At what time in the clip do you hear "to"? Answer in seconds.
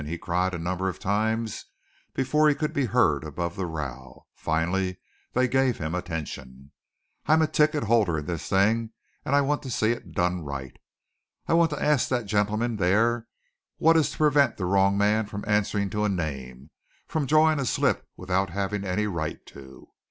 9.61-9.69, 11.69-11.79, 14.09-14.17, 15.91-16.03, 19.45-19.87